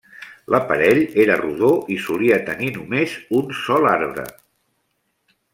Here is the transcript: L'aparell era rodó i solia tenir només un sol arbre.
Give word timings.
L'aparell 0.53 1.01
era 1.25 1.35
rodó 1.41 1.69
i 1.97 1.99
solia 2.07 2.41
tenir 2.49 2.73
només 2.81 3.15
un 3.41 3.55
sol 3.61 3.89
arbre. 3.95 4.29